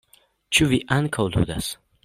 [0.57, 1.73] Ĉu vi ankaŭ ludas?